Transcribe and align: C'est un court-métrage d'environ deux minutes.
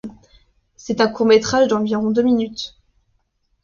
C'est 0.77 0.99
un 0.99 1.07
court-métrage 1.09 1.67
d'environ 1.67 2.09
deux 2.09 2.23
minutes. 2.23 2.75